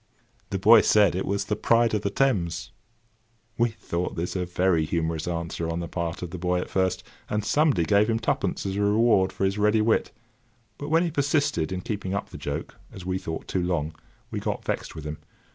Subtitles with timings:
[0.49, 2.71] The boy said it was The Pride of the Thames.
[3.55, 7.03] We thought this a very humorous answer on the part of the boy at first,
[7.29, 10.09] and somebody gave him twopence as a reward for his ready wit;
[10.79, 13.93] but when he persisted in keeping up the joke, as we thought, too long,
[14.31, 15.19] we got vexed with him.